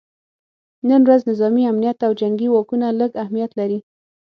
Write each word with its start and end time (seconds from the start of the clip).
نن 0.89 1.01
ورځ 1.07 1.21
نظامي 1.31 1.63
امنیت 1.71 1.97
او 2.07 2.11
جنګي 2.21 2.47
واکونه 2.49 2.87
لږ 2.99 3.11
اهمیت 3.23 3.51
لري 3.59 3.79